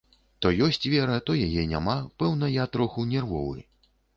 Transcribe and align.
То 0.43 0.51
ёсць 0.67 0.87
вера, 0.93 1.17
то 1.27 1.35
яе 1.47 1.67
няма, 1.73 1.99
пэўна 2.23 2.51
я 2.55 2.67
троху 2.77 3.07
нервовы. 3.15 3.59